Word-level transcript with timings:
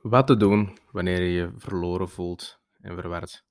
Wat 0.00 0.26
te 0.26 0.36
doen 0.36 0.78
wanneer 0.92 1.22
je 1.22 1.30
je 1.30 1.52
verloren 1.56 2.08
voelt 2.08 2.60
en 2.80 2.94
verward. 2.94 3.44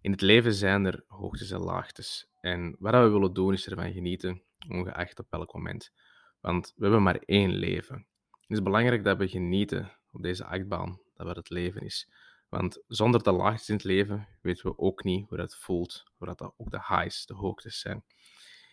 In 0.00 0.10
het 0.10 0.20
leven 0.20 0.54
zijn 0.54 0.84
er 0.84 1.04
hoogtes 1.06 1.50
en 1.50 1.60
laagtes. 1.60 2.30
En 2.40 2.76
wat 2.78 2.92
we 2.94 3.08
willen 3.08 3.32
doen 3.32 3.52
is 3.52 3.68
ervan 3.68 3.92
genieten, 3.92 4.42
ongeacht 4.68 5.18
op 5.18 5.26
welk 5.30 5.54
moment. 5.54 5.92
Want 6.40 6.72
we 6.76 6.82
hebben 6.82 7.02
maar 7.02 7.16
één 7.24 7.50
leven. 7.50 8.06
Het 8.40 8.50
is 8.50 8.62
belangrijk 8.62 9.04
dat 9.04 9.18
we 9.18 9.28
genieten 9.28 9.92
op 10.12 10.22
deze 10.22 10.44
achtbaan, 10.44 11.00
dat 11.14 11.26
wat 11.26 11.36
het 11.36 11.50
leven 11.50 11.80
is. 11.80 12.10
Want 12.48 12.82
zonder 12.86 13.22
de 13.22 13.32
laagtes 13.32 13.68
in 13.68 13.74
het 13.74 13.84
leven 13.84 14.28
weten 14.42 14.70
we 14.70 14.78
ook 14.78 15.04
niet 15.04 15.28
hoe 15.28 15.38
dat 15.38 15.56
voelt, 15.56 16.04
hoe 16.16 16.26
dat 16.26 16.52
ook 16.56 16.70
de 16.70 16.82
highs, 16.88 17.26
de 17.26 17.34
hoogtes 17.34 17.80
zijn. 17.80 18.04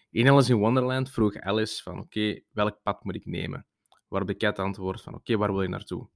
In 0.10 0.30
Alice 0.30 0.52
in 0.52 0.60
Wonderland 0.60 1.12
vroeg 1.12 1.36
Alice 1.36 1.84
van 1.84 2.00
oké, 2.00 2.40
welk 2.52 2.82
pad 2.84 3.04
moet 3.04 3.16
ik 3.16 3.26
nemen? 3.26 3.66
Waarop 4.08 4.30
de 4.30 4.36
kat 4.36 4.60
antwoordt 4.60 5.02
van 5.02 5.16
oké, 5.16 5.38
waar 5.38 5.52
wil 5.52 5.62
je 5.62 5.70
naartoe? 5.70 6.10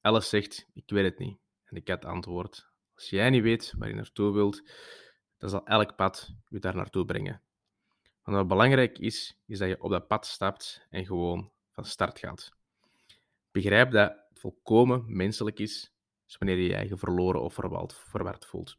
Alice 0.00 0.28
zegt, 0.28 0.66
ik 0.72 0.90
weet 0.90 1.04
het 1.04 1.18
niet. 1.18 1.38
En 1.64 1.74
de 1.74 1.80
kat 1.80 2.04
antwoordt, 2.04 2.68
als 2.94 3.10
jij 3.10 3.30
niet 3.30 3.42
weet 3.42 3.74
waar 3.78 3.88
je 3.88 3.94
naartoe 3.94 4.32
wilt, 4.32 4.62
dan 5.38 5.50
zal 5.50 5.66
elk 5.66 5.96
pad 5.96 6.30
je 6.48 6.58
daar 6.58 6.76
naartoe 6.76 7.04
brengen. 7.04 7.42
Want 8.22 8.36
wat 8.36 8.48
belangrijk 8.48 8.98
is, 8.98 9.38
is 9.46 9.58
dat 9.58 9.68
je 9.68 9.82
op 9.82 9.90
dat 9.90 10.06
pad 10.06 10.26
stapt 10.26 10.86
en 10.90 11.06
gewoon 11.06 11.52
van 11.70 11.84
start 11.84 12.18
gaat. 12.18 12.52
Begrijp 13.50 13.90
dat 13.90 14.10
het 14.28 14.40
volkomen 14.40 15.04
menselijk 15.06 15.58
is, 15.58 15.92
dus 16.26 16.36
wanneer 16.38 16.56
je 16.56 16.68
je 16.68 16.74
eigen 16.74 16.98
verloren 16.98 17.42
of 17.42 17.54
verward 17.90 18.46
voelt. 18.46 18.76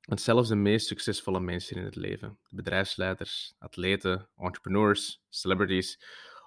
Want 0.00 0.20
zelfs 0.20 0.48
de 0.48 0.54
meest 0.54 0.86
succesvolle 0.86 1.40
mensen 1.40 1.76
in 1.76 1.84
het 1.84 1.96
leven, 1.96 2.38
bedrijfsleiders, 2.48 3.54
atleten, 3.58 4.28
entrepreneurs, 4.36 5.22
celebrities, 5.28 6.00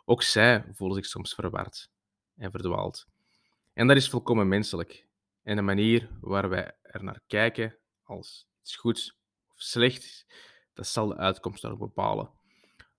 ook 0.05 0.23
zij 0.23 0.65
voelen 0.71 0.97
zich 0.97 1.05
soms 1.05 1.33
verward 1.33 1.89
en 2.35 2.51
verdwaald. 2.51 3.05
En 3.73 3.87
dat 3.87 3.97
is 3.97 4.09
volkomen 4.09 4.47
menselijk. 4.47 5.07
En 5.43 5.55
de 5.55 5.61
manier 5.61 6.09
waar 6.21 6.49
wij 6.49 6.77
er 6.81 7.03
naar 7.03 7.21
kijken 7.27 7.77
als 8.03 8.47
iets 8.61 8.75
goed 8.75 9.17
of 9.47 9.61
slecht, 9.61 10.25
dat 10.73 10.87
zal 10.87 11.07
de 11.07 11.17
uitkomst 11.17 11.61
dan 11.61 11.71
ook 11.71 11.79
bepalen. 11.79 12.29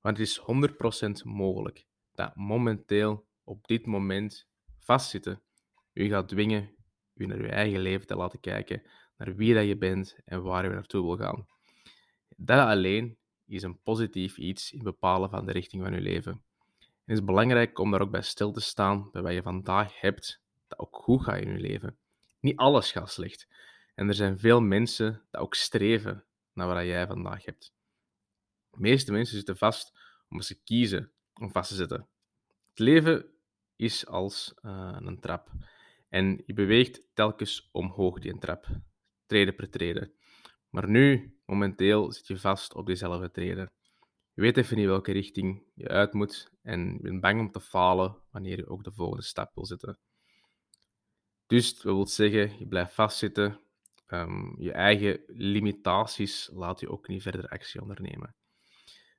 Want 0.00 0.18
het 0.18 0.26
is 0.26 0.40
100% 0.40 1.24
mogelijk 1.24 1.86
dat 2.12 2.36
momenteel 2.36 3.26
op 3.44 3.66
dit 3.66 3.86
moment 3.86 4.48
vastzitten 4.78 5.42
u 5.92 6.08
gaat 6.08 6.28
dwingen 6.28 6.74
u 7.14 7.26
naar 7.26 7.38
uw 7.38 7.48
eigen 7.48 7.80
leven 7.80 8.06
te 8.06 8.16
laten 8.16 8.40
kijken, 8.40 8.82
naar 9.16 9.34
wie 9.34 9.54
dat 9.54 9.66
je 9.66 9.76
bent 9.76 10.18
en 10.24 10.42
waar 10.42 10.64
je 10.64 10.70
naartoe 10.70 11.02
wil 11.02 11.16
gaan. 11.16 11.46
Dat 12.36 12.66
alleen 12.66 13.18
is 13.46 13.62
een 13.62 13.80
positief 13.82 14.38
iets 14.38 14.72
in 14.72 14.82
bepalen 14.82 15.30
van 15.30 15.46
de 15.46 15.52
richting 15.52 15.82
van 15.82 15.92
je 15.92 16.00
leven. 16.00 16.44
Het 16.78 17.16
is 17.16 17.24
belangrijk 17.24 17.78
om 17.78 17.90
daar 17.90 18.00
ook 18.00 18.10
bij 18.10 18.22
stil 18.22 18.52
te 18.52 18.60
staan 18.60 19.10
bij 19.10 19.22
wat 19.22 19.32
je 19.32 19.42
vandaag 19.42 20.00
hebt 20.00 20.43
ook 20.76 20.96
goed 20.96 21.22
gaat 21.22 21.40
in 21.40 21.52
je 21.52 21.60
leven. 21.60 21.98
Niet 22.40 22.56
alles 22.56 22.92
gaat 22.92 23.10
slecht. 23.10 23.48
En 23.94 24.08
er 24.08 24.14
zijn 24.14 24.38
veel 24.38 24.60
mensen 24.60 25.22
die 25.30 25.40
ook 25.40 25.54
streven 25.54 26.24
naar 26.52 26.66
wat 26.66 26.84
jij 26.84 27.06
vandaag 27.06 27.44
hebt. 27.44 27.74
De 28.70 28.80
meeste 28.80 29.12
mensen 29.12 29.36
zitten 29.36 29.56
vast 29.56 29.98
omdat 30.28 30.46
ze 30.46 30.62
kiezen 30.62 31.12
om 31.34 31.50
vast 31.50 31.68
te 31.68 31.74
zitten. 31.74 32.08
Het 32.68 32.78
leven 32.78 33.26
is 33.76 34.06
als 34.06 34.54
uh, 34.62 34.96
een 35.00 35.20
trap. 35.20 35.50
En 36.08 36.42
je 36.46 36.52
beweegt 36.52 37.06
telkens 37.14 37.68
omhoog 37.72 38.18
die 38.18 38.38
trap, 38.38 38.66
treden 39.26 39.54
per 39.54 39.70
treden. 39.70 40.12
Maar 40.68 40.88
nu, 40.88 41.38
momenteel, 41.46 42.12
zit 42.12 42.26
je 42.26 42.38
vast 42.38 42.74
op 42.74 42.86
diezelfde 42.86 43.30
treden. 43.30 43.72
Je 44.34 44.42
weet 44.42 44.56
even 44.56 44.76
niet 44.76 44.86
welke 44.86 45.12
richting 45.12 45.62
je 45.74 45.88
uit 45.88 46.12
moet 46.12 46.52
en 46.62 46.92
je 46.92 47.00
bent 47.00 47.20
bang 47.20 47.40
om 47.40 47.50
te 47.50 47.60
falen 47.60 48.16
wanneer 48.30 48.56
je 48.56 48.66
ook 48.66 48.84
de 48.84 48.92
volgende 48.92 49.22
stap 49.22 49.54
wil 49.54 49.66
zetten. 49.66 49.98
Dus 51.46 51.74
dat 51.74 51.82
wil 51.82 52.06
zeggen, 52.06 52.58
je 52.58 52.66
blijft 52.66 52.94
vastzitten. 52.94 53.60
Um, 54.06 54.54
je 54.58 54.72
eigen 54.72 55.22
limitaties 55.26 56.50
laat 56.52 56.80
je 56.80 56.90
ook 56.90 57.08
niet 57.08 57.22
verder 57.22 57.48
actie 57.48 57.80
ondernemen. 57.80 58.34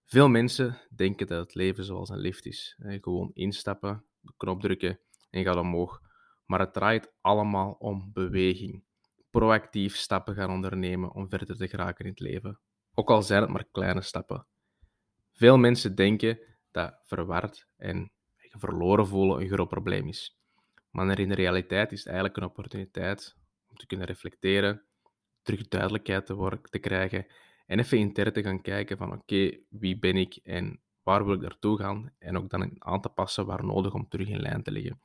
Veel 0.05 0.29
mensen 0.29 0.81
denken 0.89 1.27
dat 1.27 1.44
het 1.44 1.55
leven 1.55 1.83
zoals 1.83 2.09
een 2.09 2.19
lift 2.19 2.45
is. 2.45 2.77
Gewoon 2.79 3.31
instappen, 3.33 4.05
de 4.19 4.33
knop 4.38 4.61
drukken 4.61 5.00
en 5.29 5.44
gaat 5.44 5.55
omhoog. 5.55 6.01
Maar 6.45 6.59
het 6.59 6.73
draait 6.73 7.11
allemaal 7.22 7.72
om 7.72 8.11
beweging. 8.13 8.83
Proactief 9.29 9.95
stappen 9.95 10.35
gaan 10.35 10.50
ondernemen 10.51 11.13
om 11.13 11.29
verder 11.29 11.57
te 11.57 11.67
geraken 11.67 12.05
in 12.05 12.11
het 12.11 12.19
leven. 12.19 12.59
Ook 12.94 13.09
al 13.09 13.21
zijn 13.21 13.41
het 13.41 13.51
maar 13.51 13.66
kleine 13.71 14.01
stappen. 14.01 14.47
Veel 15.33 15.57
mensen 15.57 15.95
denken 15.95 16.39
dat 16.71 17.00
verward 17.03 17.67
en 17.77 18.11
verloren 18.50 19.07
voelen 19.07 19.41
een 19.41 19.47
groot 19.47 19.69
probleem 19.69 20.07
is. 20.07 20.38
Maar 20.95 21.19
in 21.19 21.29
de 21.29 21.35
realiteit 21.35 21.91
is 21.91 22.00
het 22.00 22.07
eigenlijk 22.07 22.38
een 22.38 22.44
opportuniteit 22.44 23.35
om 23.67 23.75
te 23.75 23.85
kunnen 23.85 24.06
reflecteren, 24.06 24.83
terug 25.41 25.67
duidelijkheid 25.67 26.25
te, 26.25 26.33
worden, 26.33 26.61
te 26.61 26.79
krijgen 26.79 27.25
en 27.66 27.79
even 27.79 27.97
intern 27.97 28.33
te 28.33 28.44
gaan 28.44 28.61
kijken 28.61 28.97
van 28.97 29.13
oké, 29.13 29.57
wie 29.69 30.00
ben 30.00 30.16
ik 30.16 30.35
en 30.35 30.81
waar 31.03 31.25
wil 31.25 31.33
ik 31.33 31.41
naartoe 31.41 31.78
gaan 31.78 32.13
en 32.19 32.38
ook 32.38 32.50
dan 32.50 32.75
aan 32.83 33.01
te 33.01 33.09
passen 33.09 33.45
waar 33.45 33.66
nodig 33.66 33.94
om 33.94 34.07
terug 34.07 34.28
in 34.28 34.39
lijn 34.39 34.63
te 34.63 34.72
liggen. 34.72 35.01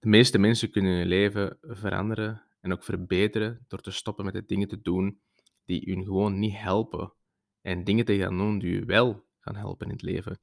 De 0.00 0.08
meeste 0.08 0.38
mensen 0.38 0.70
kunnen 0.70 0.96
hun 0.96 1.06
leven 1.06 1.58
veranderen 1.60 2.42
en 2.60 2.72
ook 2.72 2.84
verbeteren 2.84 3.64
door 3.68 3.80
te 3.80 3.90
stoppen 3.90 4.24
met 4.24 4.34
de 4.34 4.44
dingen 4.46 4.68
te 4.68 4.80
doen 4.80 5.20
die 5.64 5.94
hun 5.94 6.04
gewoon 6.04 6.38
niet 6.38 6.56
helpen 6.56 7.12
en 7.60 7.84
dingen 7.84 8.04
te 8.04 8.18
gaan 8.18 8.36
doen 8.36 8.58
die 8.58 8.72
je 8.72 8.84
wel 8.84 9.26
gaan 9.38 9.56
helpen 9.56 9.86
in 9.86 9.92
het 9.92 10.02
leven. 10.02 10.40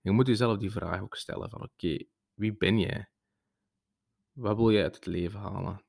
Je 0.00 0.10
moet 0.10 0.26
jezelf 0.26 0.58
die 0.58 0.70
vraag 0.70 1.00
ook 1.00 1.16
stellen 1.16 1.50
van 1.50 1.62
oké, 1.62 2.04
wie 2.34 2.56
ben 2.56 2.78
jij? 2.78 3.11
Wat 4.32 4.56
wil 4.56 4.70
je 4.70 4.82
uit 4.82 4.94
het 4.94 5.06
leven 5.06 5.40
halen? 5.40 5.82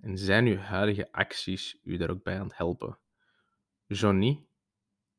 En 0.00 0.18
zijn 0.18 0.46
uw 0.46 0.56
huidige 0.56 1.12
acties 1.12 1.78
u 1.82 1.96
daar 1.96 2.10
ook 2.10 2.22
bij 2.22 2.38
aan 2.38 2.46
het 2.46 2.56
helpen? 2.56 2.98
Zo 3.88 4.12
niet, 4.12 4.40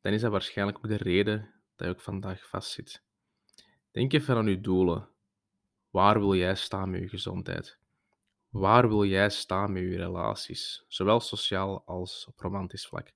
dan 0.01 0.13
is 0.13 0.21
dat 0.21 0.31
waarschijnlijk 0.31 0.77
ook 0.77 0.87
de 0.87 0.97
reden 0.97 1.53
dat 1.75 1.87
je 1.87 1.93
ook 1.93 2.01
vandaag 2.01 2.47
vastzit. 2.47 3.03
Denk 3.91 4.13
even 4.13 4.35
aan 4.35 4.47
uw 4.47 4.61
doelen. 4.61 5.09
Waar 5.89 6.19
wil 6.19 6.35
jij 6.35 6.55
staan 6.55 6.89
met 6.89 7.01
je 7.01 7.09
gezondheid? 7.09 7.79
Waar 8.49 8.87
wil 8.87 9.05
jij 9.05 9.29
staan 9.29 9.71
met 9.71 9.81
je 9.81 9.97
relaties, 9.97 10.85
zowel 10.87 11.19
sociaal 11.19 11.83
als 11.85 12.25
op 12.27 12.39
romantisch 12.39 12.87
vlak? 12.87 13.11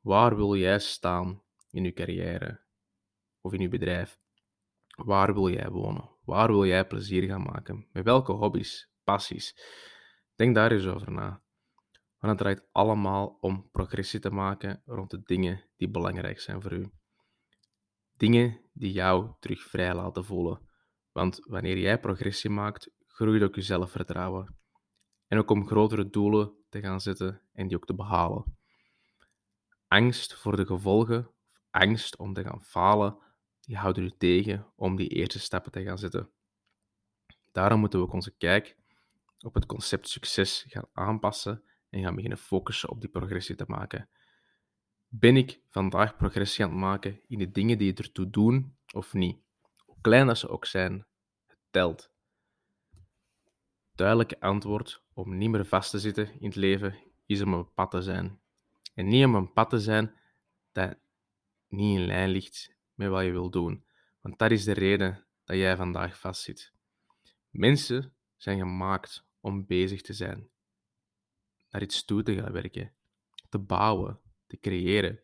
Waar 0.00 0.36
wil 0.36 0.56
jij 0.56 0.78
staan 0.78 1.42
in 1.70 1.84
je 1.84 1.92
carrière 1.92 2.60
of 3.40 3.52
in 3.52 3.60
je 3.60 3.68
bedrijf? 3.68 4.18
Waar 5.04 5.34
wil 5.34 5.48
jij 5.48 5.70
wonen? 5.70 6.10
Waar 6.24 6.48
wil 6.48 6.66
jij 6.66 6.86
plezier 6.86 7.22
gaan 7.22 7.42
maken? 7.42 7.86
Met 7.92 8.04
welke 8.04 8.32
hobby's, 8.32 8.90
passies? 9.04 9.54
Denk 10.34 10.54
daar 10.54 10.72
eens 10.72 10.86
over 10.86 11.12
na. 11.12 11.42
Want 12.18 12.32
het 12.32 12.38
draait 12.38 12.68
allemaal 12.72 13.38
om 13.40 13.68
progressie 13.70 14.20
te 14.20 14.30
maken 14.30 14.82
rond 14.84 15.10
de 15.10 15.22
dingen 15.22 15.64
die 15.76 15.90
belangrijk 15.90 16.40
zijn 16.40 16.62
voor 16.62 16.72
u. 16.72 16.90
Dingen 18.16 18.60
die 18.72 18.92
jou 18.92 19.32
terug 19.40 19.62
vrij 19.62 19.94
laten 19.94 20.24
voelen. 20.24 20.68
Want 21.12 21.38
wanneer 21.46 21.78
jij 21.78 22.00
progressie 22.00 22.50
maakt, 22.50 22.90
groeit 23.06 23.42
ook 23.42 23.54
je 23.54 23.62
zelfvertrouwen. 23.62 24.56
En 25.26 25.38
ook 25.38 25.50
om 25.50 25.66
grotere 25.66 26.10
doelen 26.10 26.52
te 26.68 26.80
gaan 26.80 27.00
zetten 27.00 27.42
en 27.52 27.68
die 27.68 27.76
ook 27.76 27.86
te 27.86 27.94
behalen. 27.94 28.56
Angst 29.86 30.34
voor 30.34 30.56
de 30.56 30.66
gevolgen, 30.66 31.30
angst 31.70 32.16
om 32.16 32.34
te 32.34 32.42
gaan 32.42 32.62
falen, 32.62 33.18
die 33.68 33.76
houden 33.76 34.04
u 34.04 34.10
tegen 34.18 34.66
om 34.76 34.96
die 34.96 35.08
eerste 35.08 35.38
stappen 35.38 35.72
te 35.72 35.82
gaan 35.82 35.98
zetten. 35.98 36.30
Daarom 37.52 37.80
moeten 37.80 38.00
we 38.00 38.12
onze 38.12 38.36
kijk 38.36 38.76
op 39.40 39.54
het 39.54 39.66
concept 39.66 40.08
succes 40.08 40.64
gaan 40.68 40.88
aanpassen 40.92 41.62
en 41.90 42.02
gaan 42.02 42.14
beginnen 42.14 42.38
focussen 42.38 42.88
op 42.88 43.00
die 43.00 43.10
progressie 43.10 43.54
te 43.54 43.64
maken. 43.66 44.08
Ben 45.08 45.36
ik 45.36 45.60
vandaag 45.68 46.16
progressie 46.16 46.64
aan 46.64 46.70
het 46.70 46.80
maken 46.80 47.20
in 47.26 47.38
de 47.38 47.50
dingen 47.50 47.78
die 47.78 47.94
ertoe 47.94 48.30
doen 48.30 48.76
of 48.92 49.12
niet? 49.12 49.38
Hoe 49.84 49.96
klein 50.00 50.26
dat 50.26 50.38
ze 50.38 50.48
ook 50.48 50.64
zijn, 50.64 51.06
het 51.46 51.58
telt. 51.70 52.10
Duidelijke 53.94 54.40
antwoord 54.40 55.02
om 55.12 55.36
niet 55.36 55.50
meer 55.50 55.66
vast 55.66 55.90
te 55.90 55.98
zitten 55.98 56.40
in 56.40 56.46
het 56.46 56.56
leven 56.56 56.98
is 57.26 57.42
om 57.42 57.52
een 57.52 57.72
pad 57.74 57.90
te 57.90 58.02
zijn. 58.02 58.40
En 58.94 59.08
niet 59.08 59.24
om 59.24 59.34
een 59.34 59.52
pad 59.52 59.70
te 59.70 59.80
zijn 59.80 60.14
dat 60.72 60.98
niet 61.68 61.98
in 61.98 62.06
lijn 62.06 62.30
ligt 62.30 62.76
met 62.98 63.08
wat 63.08 63.24
je 63.24 63.30
wil 63.30 63.50
doen. 63.50 63.84
Want 64.20 64.38
dat 64.38 64.50
is 64.50 64.64
de 64.64 64.72
reden 64.72 65.24
dat 65.44 65.56
jij 65.56 65.76
vandaag 65.76 66.18
vastzit. 66.18 66.72
Mensen 67.50 68.14
zijn 68.36 68.58
gemaakt 68.58 69.24
om 69.40 69.66
bezig 69.66 70.02
te 70.02 70.12
zijn, 70.12 70.48
naar 71.70 71.82
iets 71.82 72.04
toe 72.04 72.22
te 72.22 72.34
gaan 72.34 72.52
werken, 72.52 72.92
te 73.48 73.58
bouwen, 73.58 74.20
te 74.46 74.58
creëren. 74.60 75.20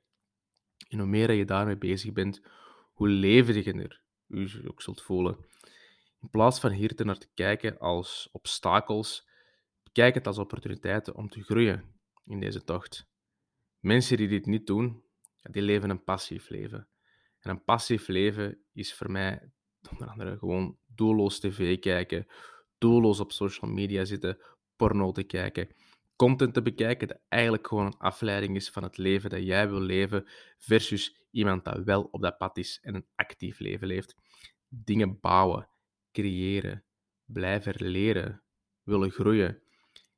En 0.88 0.98
hoe 0.98 1.08
meer 1.08 1.32
je 1.32 1.44
daarmee 1.44 1.76
bezig 1.76 2.12
bent, 2.12 2.42
hoe 2.92 3.08
levendiger 3.08 4.02
je 4.26 4.70
ook 4.70 4.82
zult 4.82 5.02
voelen. 5.02 5.46
In 6.20 6.30
plaats 6.30 6.60
van 6.60 6.70
hier 6.70 6.94
te 6.94 7.04
naar 7.04 7.18
te 7.18 7.28
kijken 7.34 7.78
als 7.78 8.28
obstakels, 8.32 9.28
kijk 9.92 10.14
het 10.14 10.26
als 10.26 10.38
opportuniteiten 10.38 11.14
om 11.14 11.28
te 11.28 11.42
groeien 11.42 11.94
in 12.24 12.40
deze 12.40 12.64
tocht. 12.64 13.06
Mensen 13.80 14.16
die 14.16 14.28
dit 14.28 14.46
niet 14.46 14.66
doen, 14.66 15.04
die 15.42 15.62
leven 15.62 15.90
een 15.90 16.04
passief 16.04 16.48
leven. 16.48 16.88
En 17.44 17.50
een 17.50 17.64
passief 17.64 18.08
leven 18.08 18.58
is 18.72 18.94
voor 18.94 19.10
mij 19.10 19.50
onder 19.90 20.08
andere 20.08 20.38
gewoon 20.38 20.78
doelloos 20.86 21.40
tv 21.40 21.78
kijken, 21.78 22.26
doelloos 22.78 23.20
op 23.20 23.32
social 23.32 23.70
media 23.70 24.04
zitten, 24.04 24.38
porno 24.76 25.12
te 25.12 25.22
kijken, 25.22 25.68
content 26.16 26.54
te 26.54 26.62
bekijken 26.62 27.08
dat 27.08 27.20
eigenlijk 27.28 27.66
gewoon 27.66 27.86
een 27.86 27.98
afleiding 27.98 28.56
is 28.56 28.70
van 28.70 28.82
het 28.82 28.96
leven 28.96 29.30
dat 29.30 29.42
jij 29.42 29.68
wil 29.68 29.80
leven, 29.80 30.28
versus 30.58 31.26
iemand 31.30 31.64
dat 31.64 31.84
wel 31.84 32.08
op 32.10 32.22
dat 32.22 32.38
pad 32.38 32.56
is 32.56 32.78
en 32.82 32.94
een 32.94 33.06
actief 33.14 33.58
leven 33.58 33.86
leeft. 33.86 34.14
Dingen 34.68 35.20
bouwen, 35.20 35.68
creëren, 36.12 36.84
blijven 37.24 37.74
leren, 37.90 38.42
willen 38.82 39.10
groeien. 39.10 39.62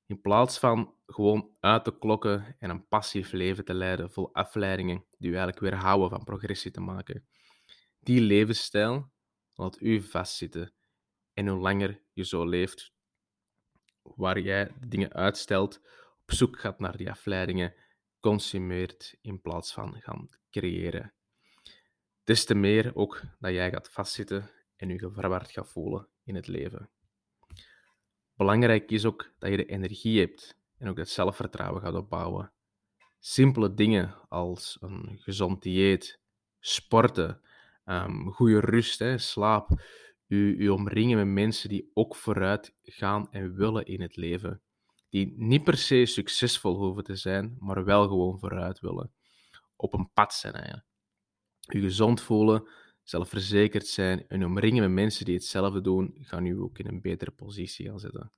In 0.06 0.20
plaats 0.20 0.58
van 0.58 0.94
gewoon 1.06 1.56
uit 1.61 1.85
te 1.85 1.99
klokken 1.99 2.56
en 2.58 2.70
een 2.70 2.88
passief 2.88 3.32
leven 3.32 3.64
te 3.64 3.75
leiden 3.75 4.11
vol 4.11 4.35
afleidingen 4.35 5.05
die 5.19 5.31
u 5.31 5.37
eigenlijk 5.37 5.61
weerhouden 5.61 6.11
van 6.11 6.25
progressie 6.25 6.70
te 6.70 6.81
maken. 6.81 7.26
Die 7.99 8.20
levensstijl 8.20 9.12
laat 9.55 9.81
u 9.81 10.03
vastzitten. 10.03 10.73
En 11.32 11.49
hoe 11.49 11.61
langer 11.61 12.03
je 12.12 12.25
zo 12.25 12.44
leeft, 12.44 12.93
waar 14.03 14.41
jij 14.41 14.73
dingen 14.87 15.12
uitstelt, 15.12 15.81
op 16.23 16.32
zoek 16.32 16.59
gaat 16.59 16.79
naar 16.79 16.97
die 16.97 17.11
afleidingen, 17.11 17.75
consumeert 18.20 19.19
in 19.20 19.41
plaats 19.41 19.73
van 19.73 20.00
gaan 20.00 20.29
creëren. 20.50 21.14
Des 22.25 22.44
te 22.44 22.55
meer 22.55 22.94
ook 22.94 23.23
dat 23.38 23.52
jij 23.52 23.70
gaat 23.70 23.91
vastzitten 23.91 24.50
en 24.76 24.88
je 24.88 25.11
verward 25.11 25.50
gaat 25.50 25.69
voelen 25.69 26.09
in 26.25 26.35
het 26.35 26.47
leven. 26.47 26.91
Belangrijk 28.37 28.91
is 28.91 29.05
ook 29.05 29.33
dat 29.38 29.50
je 29.50 29.56
de 29.56 29.67
energie 29.67 30.21
hebt 30.21 30.59
en 30.79 30.88
ook 30.88 30.97
het 30.97 31.09
zelfvertrouwen 31.09 31.83
gaat 31.83 31.94
opbouwen. 31.94 32.53
Simpele 33.19 33.75
dingen 33.75 34.15
als 34.29 34.77
een 34.81 35.19
gezond 35.19 35.62
dieet, 35.62 36.21
sporten, 36.61 37.41
um, 37.85 38.33
goede 38.33 38.61
rust, 38.61 38.99
hè, 38.99 39.19
slaap, 39.19 39.83
u, 40.27 40.56
u 40.59 40.69
omringen 40.69 41.17
met 41.17 41.27
mensen 41.27 41.69
die 41.69 41.91
ook 41.94 42.17
vooruit 42.17 42.75
gaan 42.83 43.33
en 43.33 43.55
willen 43.55 43.87
in 43.87 44.00
het 44.00 44.17
leven. 44.17 44.61
Die 45.09 45.35
niet 45.37 45.65
per 45.65 45.77
se 45.77 46.06
succesvol 46.06 46.77
hoeven 46.77 47.05
te 47.05 47.17
zijn, 47.17 47.56
maar 47.59 47.85
wel 47.85 48.09
gewoon 48.09 48.38
vooruit 48.38 48.81
willen. 48.81 49.12
Op 49.77 49.94
een 49.94 50.11
pad 50.12 50.35
zijn 50.35 50.55
eigenlijk. 50.55 50.87
U 51.67 51.81
gezond 51.81 52.21
voelen, 52.21 52.69
zelfverzekerd 53.08 53.87
zijn 53.87 54.29
en 54.29 54.44
omringen 54.44 54.82
met 54.82 54.93
mensen 54.93 55.25
die 55.25 55.35
hetzelfde 55.35 55.81
doen, 55.81 56.17
gaan 56.20 56.47
u 56.47 56.58
ook 56.61 56.79
in 56.79 56.87
een 56.87 57.00
betere 57.00 57.31
positie 57.31 57.87
gaan 57.87 57.99
zetten. 57.99 58.32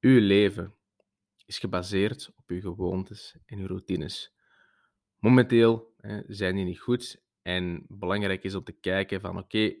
Uw 0.00 0.20
leven 0.20 0.74
is 1.46 1.58
gebaseerd 1.58 2.32
op 2.36 2.50
uw 2.50 2.60
gewoontes 2.60 3.36
en 3.46 3.58
uw 3.58 3.66
routines. 3.66 4.32
Momenteel 5.18 5.94
hè, 5.96 6.22
zijn 6.26 6.54
die 6.54 6.64
niet 6.64 6.80
goed 6.80 7.22
en 7.42 7.84
belangrijk 7.88 8.44
is 8.44 8.54
om 8.54 8.64
te 8.64 8.72
kijken 8.72 9.20
van 9.20 9.38
oké, 9.38 9.74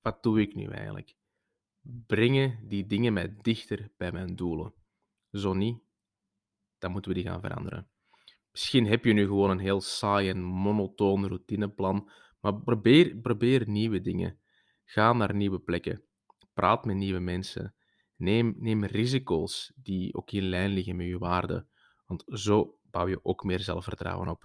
wat 0.00 0.22
doe 0.22 0.40
ik 0.40 0.54
nu 0.54 0.66
eigenlijk? 0.66 1.14
Brengen 2.06 2.68
die 2.68 2.86
dingen 2.86 3.12
mij 3.12 3.36
dichter 3.42 3.90
bij 3.96 4.12
mijn 4.12 4.36
doelen? 4.36 4.72
Zo 5.32 5.52
niet, 5.52 5.78
dan 6.78 6.90
moeten 6.90 7.10
we 7.10 7.16
die 7.16 7.26
gaan 7.26 7.40
veranderen. 7.40 7.88
Misschien 8.50 8.86
heb 8.86 9.04
je 9.04 9.12
nu 9.12 9.26
gewoon 9.26 9.50
een 9.50 9.58
heel 9.58 9.80
saai 9.80 10.28
en 10.28 10.42
monotoon 10.42 11.26
routineplan, 11.26 12.10
maar 12.46 12.62
probeer, 12.62 13.16
probeer 13.16 13.68
nieuwe 13.68 14.00
dingen. 14.00 14.38
Ga 14.84 15.12
naar 15.12 15.34
nieuwe 15.34 15.58
plekken. 15.58 16.02
Praat 16.54 16.84
met 16.84 16.96
nieuwe 16.96 17.18
mensen. 17.18 17.74
Neem, 18.16 18.54
neem 18.58 18.84
risico's 18.84 19.72
die 19.74 20.14
ook 20.14 20.30
in 20.30 20.48
lijn 20.48 20.70
liggen 20.70 20.96
met 20.96 21.06
je 21.06 21.18
waarden, 21.18 21.68
want 22.06 22.22
zo 22.26 22.78
bouw 22.90 23.08
je 23.08 23.24
ook 23.24 23.44
meer 23.44 23.60
zelfvertrouwen 23.60 24.28
op. 24.28 24.44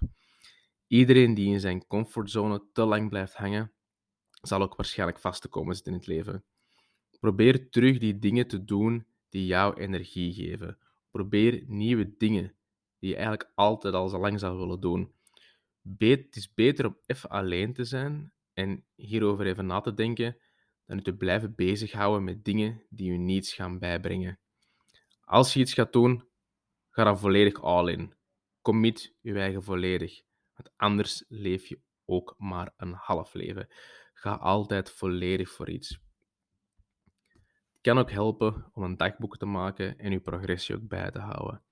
Iedereen 0.86 1.34
die 1.34 1.52
in 1.52 1.60
zijn 1.60 1.86
comfortzone 1.86 2.64
te 2.72 2.84
lang 2.84 3.08
blijft 3.08 3.34
hangen, 3.34 3.72
zal 4.30 4.62
ook 4.62 4.76
waarschijnlijk 4.76 5.18
vast 5.18 5.42
te 5.42 5.48
komen 5.48 5.74
zitten 5.74 5.92
in 5.92 5.98
het 5.98 6.08
leven. 6.08 6.44
Probeer 7.20 7.70
terug 7.70 7.98
die 7.98 8.18
dingen 8.18 8.46
te 8.46 8.64
doen 8.64 9.06
die 9.28 9.46
jou 9.46 9.80
energie 9.80 10.32
geven. 10.32 10.78
Probeer 11.10 11.62
nieuwe 11.66 12.16
dingen 12.16 12.54
die 12.98 13.10
je 13.10 13.16
eigenlijk 13.16 13.52
altijd 13.54 13.94
al 13.94 14.08
zo 14.08 14.18
lang 14.18 14.40
zou 14.40 14.58
willen 14.58 14.80
doen. 14.80 15.12
Het 15.98 16.36
is 16.36 16.54
beter 16.54 16.86
om 16.86 16.98
even 17.06 17.30
alleen 17.30 17.72
te 17.72 17.84
zijn 17.84 18.32
en 18.52 18.84
hierover 18.94 19.46
even 19.46 19.66
na 19.66 19.80
te 19.80 19.94
denken, 19.94 20.36
dan 20.86 20.96
je 20.96 21.02
te 21.02 21.16
blijven 21.16 21.54
bezighouden 21.54 22.24
met 22.24 22.44
dingen 22.44 22.82
die 22.88 23.12
je 23.12 23.18
niets 23.18 23.54
gaan 23.54 23.78
bijbrengen. 23.78 24.38
Als 25.20 25.52
je 25.52 25.60
iets 25.60 25.72
gaat 25.72 25.92
doen, 25.92 26.24
ga 26.90 27.04
dan 27.04 27.18
volledig 27.18 27.62
all 27.62 27.92
in. 27.92 28.14
Commit 28.62 29.14
je 29.20 29.34
eigen 29.34 29.62
volledig, 29.62 30.22
want 30.54 30.70
anders 30.76 31.24
leef 31.28 31.66
je 31.66 31.80
ook 32.04 32.34
maar 32.38 32.72
een 32.76 32.92
half 32.92 33.34
leven. 33.34 33.68
Ga 34.14 34.34
altijd 34.34 34.90
volledig 34.90 35.50
voor 35.50 35.70
iets. 35.70 35.88
Het 37.72 37.80
kan 37.80 37.98
ook 37.98 38.10
helpen 38.10 38.70
om 38.72 38.82
een 38.82 38.96
dagboek 38.96 39.36
te 39.36 39.46
maken 39.46 39.98
en 39.98 40.12
je 40.12 40.20
progressie 40.20 40.74
ook 40.74 40.88
bij 40.88 41.10
te 41.10 41.18
houden. 41.18 41.62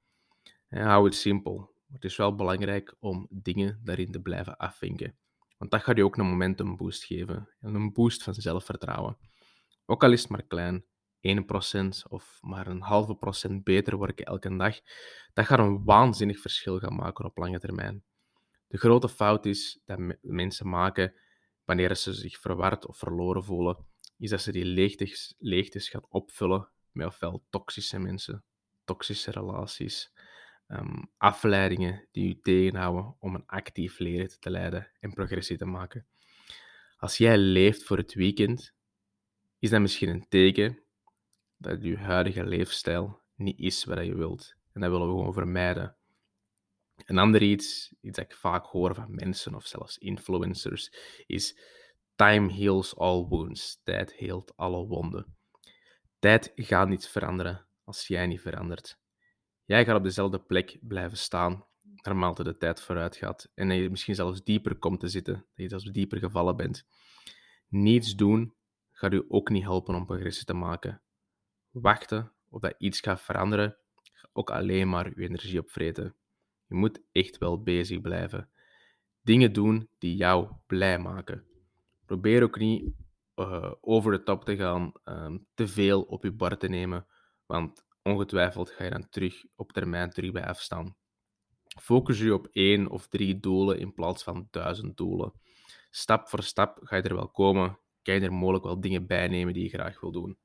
En 0.69 0.87
hou 0.87 1.05
het 1.05 1.15
simpel. 1.15 1.75
Het 1.93 2.05
is 2.05 2.17
wel 2.17 2.35
belangrijk 2.35 2.95
om 2.99 3.27
dingen 3.31 3.81
daarin 3.85 4.13
te 4.13 4.21
blijven 4.21 4.57
afvinken. 4.57 5.19
Want 5.59 5.71
dat 5.71 5.83
gaat 5.83 5.97
je 5.97 6.05
ook 6.05 6.17
een 6.17 6.27
momentum 6.27 6.77
boost 6.77 7.05
geven. 7.05 7.49
En 7.61 7.75
een 7.75 7.93
boost 7.93 8.23
van 8.23 8.35
zelfvertrouwen. 8.35 9.17
Ook 9.87 10.05
al 10.05 10.13
is 10.13 10.21
het 10.21 10.31
maar 10.31 10.43
klein, 10.43 10.85
1% 11.21 12.09
of 12.09 12.39
maar 12.41 12.67
een 12.67 12.81
halve 12.81 13.15
procent 13.15 13.65
beter 13.65 13.97
worden 13.97 14.17
elke 14.17 14.57
dag, 14.57 14.81
dat 15.33 15.47
gaat 15.47 15.59
een 15.59 15.85
waanzinnig 15.85 16.41
verschil 16.41 16.79
gaan 16.79 16.95
maken 16.95 17.25
op 17.25 17.37
lange 17.37 17.59
termijn. 17.59 18.05
De 18.67 18.79
grote 18.79 19.09
fout 19.09 19.47
is 19.47 19.81
dat 19.85 19.99
mensen 20.21 20.69
maken 20.69 21.15
wanneer 21.65 21.97
ze 21.97 22.13
zich 22.13 22.39
verward 22.41 22.87
of 22.87 22.99
verloren 22.99 23.45
voelen, 23.45 23.87
is 24.19 24.31
dat 24.31 24.41
ze 24.41 24.53
die 24.53 24.65
leegtes, 24.65 25.35
leegtes 25.39 25.89
gaan 25.89 26.07
opvullen 26.09 26.69
met 26.93 27.07
ofwel 27.07 27.45
toxische 27.51 27.99
mensen, 27.99 28.45
toxische 28.85 29.31
relaties, 29.31 30.13
um, 30.73 31.11
afleidingen 31.17 32.09
die 32.13 32.29
u 32.29 32.41
tegenhouden 32.41 33.17
om 33.19 33.35
een 33.35 33.47
actief 33.47 33.99
leven 33.99 34.41
te 34.41 34.51
leiden 34.51 34.91
en 35.01 35.13
progressie 35.13 35.57
te 35.57 35.65
maken. 35.65 36.07
Als 36.97 37.17
jij 37.17 37.39
leeft 37.39 37.83
voor 37.83 37.97
het 37.97 38.15
weekend, 38.15 38.75
is 39.59 39.71
dat 39.71 39.81
misschien 39.81 40.09
een 40.09 40.29
teken 40.29 40.79
dat 41.57 41.83
je 41.83 41.97
huidige 41.97 42.45
leefstijl 42.45 43.21
niet 43.35 43.59
is 43.59 43.85
wat 43.85 44.05
je 44.05 44.15
wilt. 44.15 44.55
En 44.73 44.81
dat 44.81 44.91
willen 44.91 45.07
we 45.07 45.13
gewoon 45.13 45.33
vermijden. 45.33 45.97
Een 47.05 47.19
ander 47.19 47.43
iets, 47.43 47.95
iets 48.01 48.17
dat 48.17 48.25
ik 48.25 48.37
vaak 48.37 48.67
hoor 48.67 48.95
van 48.95 49.15
mensen 49.15 49.55
of 49.55 49.67
zelfs 49.67 49.99
influencers, 49.99 50.93
is 51.27 51.59
time 52.15 52.53
heals 52.53 52.97
all 52.97 53.27
wounds. 53.29 53.81
Tijd 53.83 54.15
heelt 54.15 54.57
alle 54.57 54.87
wonden. 54.87 55.37
Tijd 56.19 56.53
gaat 56.55 56.89
niet 56.89 57.09
veranderen 57.09 57.67
als 57.85 58.07
jij 58.07 58.27
niet 58.27 58.41
verandert. 58.41 58.99
Jij 59.71 59.85
gaat 59.85 59.97
op 59.97 60.03
dezelfde 60.03 60.39
plek 60.39 60.79
blijven 60.81 61.19
staan, 61.19 61.65
naarmate 62.03 62.45
de 62.45 62.57
tijd 62.57 62.83
vooruit 62.83 63.17
gaat. 63.17 63.51
En 63.55 63.69
dat 63.69 63.77
je 63.77 63.91
misschien 63.91 64.15
zelfs 64.15 64.45
dieper 64.45 64.77
komt 64.77 65.01
te 65.01 65.09
zitten, 65.09 65.35
dat 65.35 65.45
je 65.55 65.69
zelfs 65.69 65.85
dieper 65.85 66.19
gevallen 66.19 66.57
bent. 66.57 66.87
Niets 67.69 68.17
doen 68.17 68.55
gaat 68.93 69.13
u 69.13 69.25
ook 69.29 69.51
niet 69.51 69.63
helpen 69.63 69.95
om 69.95 70.07
progressie 70.07 70.45
te 70.45 70.53
maken. 70.53 71.03
Wachten 71.71 72.33
op 72.49 72.61
dat 72.61 72.75
iets 72.79 73.01
gaat 73.01 73.21
veranderen, 73.21 73.77
gaat 74.13 74.31
ook 74.33 74.51
alleen 74.51 74.89
maar 74.89 75.07
uw 75.07 75.25
energie 75.25 75.61
opvreten. 75.61 76.15
Je 76.67 76.75
moet 76.75 77.01
echt 77.13 77.39
wel 77.39 77.63
bezig 77.63 78.01
blijven. 78.01 78.51
Dingen 79.23 79.53
doen 79.53 79.89
die 79.99 80.17
jou 80.17 80.51
blij 80.67 80.99
maken. 80.99 81.45
Probeer 82.07 82.43
ook 82.43 82.59
niet 82.59 82.93
uh, 83.37 83.73
over 83.81 84.13
de 84.13 84.23
top 84.23 84.45
te 84.45 84.57
gaan, 84.57 84.93
um, 85.05 85.47
te 85.55 85.69
veel 85.69 86.03
op 86.03 86.23
je 86.23 86.33
bar 86.33 86.59
te 86.59 86.69
nemen, 86.69 87.07
want 87.47 87.89
ongetwijfeld 88.03 88.71
ga 88.71 88.85
je 88.85 88.91
dan 88.91 89.09
terug 89.09 89.45
op 89.57 89.73
termijn 89.73 90.11
terug 90.11 90.33
bij 90.33 90.47
afstaan. 90.47 90.97
Focus 91.81 92.19
je 92.19 92.35
op 92.35 92.49
één 92.53 92.89
of 92.89 93.09
drie 93.09 93.41
doelen 93.41 93.79
in 93.79 93.95
plaats 93.95 94.23
van 94.23 94.49
duizend 94.51 94.97
doelen. 94.97 95.33
Stap 95.91 96.29
voor 96.29 96.43
stap 96.43 96.79
ga 96.83 96.97
je 96.97 97.03
er 97.03 97.15
wel 97.15 97.29
komen, 97.29 97.79
kan 98.03 98.15
je 98.15 98.21
er 98.21 98.33
mogelijk 98.33 98.65
wel 98.65 98.81
dingen 98.81 99.07
bij 99.07 99.29
nemen 99.29 99.55
die 99.55 99.63
je 99.63 99.69
graag 99.69 100.01
wil 100.01 100.13
doen. 100.13 100.39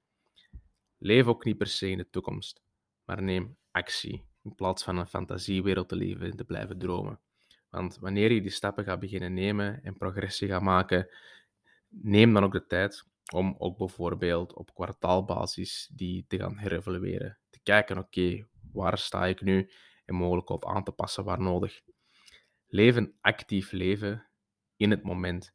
Leef 0.98 1.26
ook 1.26 1.46
niet 1.46 1.58
per 1.58 1.68
se 1.68 1.90
in 1.90 1.98
de 1.98 2.10
toekomst, 2.10 2.62
maar 3.06 3.24
neem 3.24 3.58
actie 3.72 4.26
in 4.44 4.56
plaats 4.56 4.84
van 4.84 4.98
een 4.98 5.08
fantasiewereld 5.08 5.90
te 5.90 5.96
leven 5.96 6.32
en 6.32 6.38
te 6.38 6.46
blijven 6.46 6.78
dromen. 6.78 7.20
Want 7.70 7.98
wanneer 8.00 8.32
je 8.32 8.42
die 8.42 8.52
stappen 8.52 8.84
gaat 8.84 9.00
beginnen 9.00 9.34
nemen 9.34 9.84
en 9.84 9.98
progressie 9.98 10.48
gaat 10.48 10.62
maken, 10.62 11.10
neem 11.90 12.34
dan 12.34 12.44
ook 12.44 12.52
de 12.52 12.66
tijd 12.66 13.06
om 13.34 13.56
ook 13.58 13.78
bijvoorbeeld 13.78 14.54
op 14.54 14.74
kwartaalbasis 14.74 15.90
die 15.94 16.26
te 16.28 16.38
gaan 16.38 16.58
herevalueren. 16.58 17.38
Te 17.50 17.60
kijken, 17.64 17.98
oké, 17.98 18.48
waar 18.72 18.98
sta 18.98 19.26
ik 19.26 19.42
nu? 19.42 19.70
En 20.06 20.16
mogelijk 20.16 20.50
op 20.50 20.66
aan 20.66 20.84
te 20.84 20.92
passen 20.92 21.24
waar 21.24 21.42
nodig. 21.42 21.82
Leven 22.68 23.16
actief 23.22 23.72
leven 23.72 24.28
in 24.76 24.92
het 24.92 25.04
moment. 25.04 25.54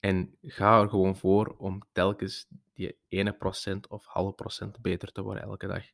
En 0.00 0.36
ga 0.42 0.80
er 0.80 0.88
gewoon 0.88 1.16
voor 1.16 1.54
om 1.58 1.82
telkens 1.92 2.46
die 2.72 2.98
ene 3.08 3.32
procent 3.32 3.88
of 3.88 4.06
halve 4.06 4.34
procent 4.34 4.80
beter 4.80 5.12
te 5.12 5.22
worden 5.22 5.42
elke 5.42 5.66
dag. 5.66 5.84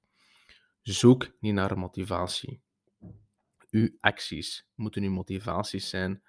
Zoek 0.82 1.30
niet 1.40 1.54
naar 1.54 1.78
motivatie. 1.78 2.62
Uw 3.70 3.88
acties 4.00 4.66
moeten 4.74 5.02
uw 5.02 5.10
motivaties 5.10 5.88
zijn 5.88 6.22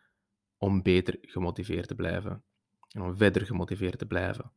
om 0.58 0.82
beter 0.82 1.18
gemotiveerd 1.22 1.88
te 1.88 1.96
blijven 1.96 2.44
en 2.90 3.02
om 3.02 3.18
verder 3.18 3.46
gemotiveerd 3.46 4.00
te 4.00 4.06
blijven. 4.06 4.52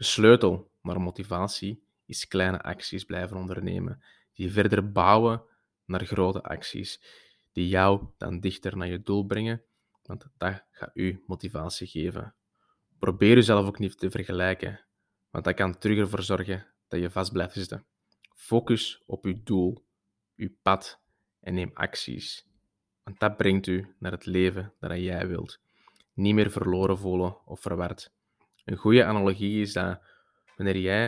De 0.00 0.06
sleutel 0.06 0.70
naar 0.82 1.00
motivatie 1.00 1.82
is 2.06 2.28
kleine 2.28 2.62
acties 2.62 3.04
blijven 3.04 3.36
ondernemen, 3.36 4.02
die 4.32 4.52
verder 4.52 4.92
bouwen 4.92 5.42
naar 5.84 6.04
grote 6.06 6.42
acties, 6.42 7.00
die 7.52 7.68
jou 7.68 8.06
dan 8.16 8.40
dichter 8.40 8.76
naar 8.76 8.88
je 8.88 9.02
doel 9.02 9.24
brengen, 9.24 9.62
want 10.02 10.26
dat 10.36 10.62
gaat 10.70 10.90
u 10.94 11.22
motivatie 11.26 11.86
geven. 11.86 12.34
Probeer 12.98 13.34
jezelf 13.34 13.66
ook 13.66 13.78
niet 13.78 13.98
te 13.98 14.10
vergelijken, 14.10 14.80
want 15.30 15.44
dat 15.44 15.54
kan 15.54 15.78
terug 15.78 15.98
ervoor 15.98 16.22
zorgen 16.22 16.66
dat 16.88 17.00
je 17.00 17.10
vast 17.10 17.32
blijft 17.32 17.54
zitten. 17.54 17.84
Focus 18.34 19.02
op 19.06 19.24
uw 19.24 19.42
doel, 19.42 19.84
uw 20.36 20.50
pad 20.62 21.00
en 21.40 21.54
neem 21.54 21.70
acties. 21.74 22.46
Want 23.02 23.18
dat 23.18 23.36
brengt 23.36 23.66
u 23.66 23.94
naar 23.98 24.12
het 24.12 24.26
leven 24.26 24.74
dat 24.78 24.98
jij 24.98 25.28
wilt. 25.28 25.60
Niet 26.12 26.34
meer 26.34 26.50
verloren 26.50 26.98
voelen 26.98 27.46
of 27.46 27.60
verward. 27.60 28.12
Een 28.70 28.76
goede 28.76 29.04
analogie 29.04 29.60
is 29.60 29.72
dat 29.72 30.00
wanneer 30.56 30.78
jij 30.78 31.06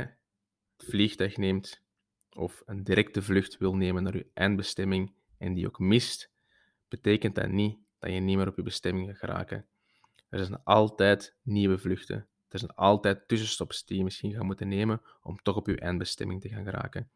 het 0.76 0.86
vliegtuig 0.88 1.36
neemt 1.36 1.82
of 2.30 2.62
een 2.66 2.84
directe 2.84 3.22
vlucht 3.22 3.58
wil 3.58 3.76
nemen 3.76 4.02
naar 4.02 4.16
je 4.16 4.30
eindbestemming 4.34 5.14
en 5.38 5.54
die 5.54 5.66
ook 5.66 5.78
mist, 5.78 6.30
betekent 6.88 7.34
dat 7.34 7.48
niet 7.48 7.78
dat 7.98 8.12
je 8.12 8.20
niet 8.20 8.36
meer 8.36 8.48
op 8.48 8.56
je 8.56 8.62
bestemming 8.62 9.08
gaat 9.08 9.18
geraken. 9.18 9.66
Er 10.28 10.44
zijn 10.44 10.64
altijd 10.64 11.36
nieuwe 11.42 11.78
vluchten. 11.78 12.28
Er 12.48 12.58
zijn 12.58 12.74
altijd 12.74 13.28
tussenstops 13.28 13.84
die 13.84 13.96
je 13.96 14.04
misschien 14.04 14.32
gaat 14.32 14.42
moeten 14.42 14.68
nemen 14.68 15.02
om 15.22 15.42
toch 15.42 15.56
op 15.56 15.66
je 15.66 15.78
eindbestemming 15.78 16.40
te 16.40 16.48
gaan 16.48 16.64
geraken. 16.64 17.10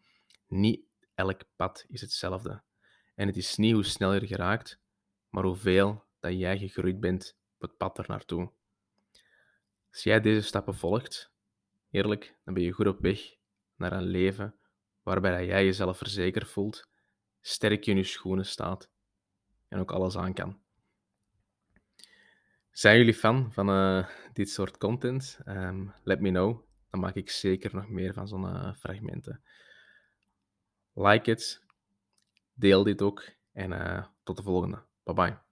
Niet 0.47 0.81
elk 1.15 1.41
pad 1.57 1.85
is 1.89 2.01
hetzelfde. 2.01 2.63
En 3.15 3.27
het 3.27 3.37
is 3.37 3.57
niet 3.57 3.73
hoe 3.73 3.85
snel 3.85 4.15
je 4.15 4.21
er 4.21 4.27
geraakt, 4.27 4.81
maar 5.29 5.45
hoeveel 5.45 6.05
dat 6.21 6.33
jij 6.33 6.59
gegroeid 6.59 7.01
bent 7.01 7.37
op 7.55 7.61
het 7.61 7.77
pad 7.77 7.99
er 7.99 8.05
naartoe. 8.09 8.51
Als 9.97 10.05
jij 10.05 10.21
deze 10.21 10.41
stappen 10.41 10.75
volgt, 10.75 11.33
eerlijk, 11.91 12.35
dan 12.45 12.55
ben 12.55 12.63
je 12.63 12.73
goed 12.73 12.87
op 12.87 13.01
weg 13.01 13.21
naar 13.77 13.93
een 13.93 14.07
leven 14.07 14.55
waarbij 15.03 15.47
jij 15.47 15.65
jezelf 15.65 15.99
verzekerd 15.99 16.49
voelt, 16.49 16.89
sterk 17.41 17.87
in 17.87 17.97
je 17.97 18.05
schoenen 18.05 18.47
staat 18.47 18.91
en 19.69 19.79
ook 19.79 19.93
alles 19.93 20.17
aan 20.17 20.35
kan. 20.35 20.61
Zijn 22.71 22.99
jullie 22.99 23.15
fan 23.15 23.53
van 23.53 23.71
uh, 23.71 24.09
dit 24.33 24.51
soort 24.51 24.79
content? 24.79 25.39
Um, 25.47 25.93
let 26.03 26.21
me 26.21 26.31
know. 26.31 26.65
Dan 26.91 27.01
maak 27.01 27.15
ik 27.15 27.31
zeker 27.31 27.75
nog 27.75 27.89
meer 27.89 28.13
van 28.13 28.29
zo'n 28.29 28.45
uh, 28.45 28.75
fragmenten. 28.75 29.43
Like 30.93 31.31
het, 31.31 31.63
deel 32.55 32.85
dit 32.85 33.03
ook 33.03 33.29
en 33.53 33.73
uh, 33.73 34.07
tot 34.23 34.37
de 34.37 34.43
volgende. 34.43 34.83
Bye 35.03 35.15
bye. 35.15 35.46